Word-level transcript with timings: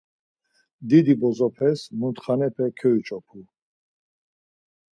Didi 0.87 1.13
bozopes 1.21 1.79
mutxanepe 1.99 2.65
koyuç̌opu. 2.77 3.39